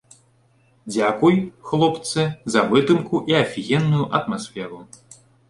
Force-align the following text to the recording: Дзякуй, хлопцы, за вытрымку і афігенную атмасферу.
Дзякуй, 0.93 1.35
хлопцы, 1.71 2.21
за 2.55 2.65
вытрымку 2.73 3.15
і 3.33 3.37
афігенную 3.43 4.03
атмасферу. 4.23 4.83